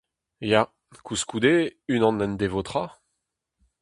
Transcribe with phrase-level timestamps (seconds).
[0.51, 0.63] Ya…
[1.05, 1.51] Koulskoude,
[1.93, 2.85] unan n'en devo tra?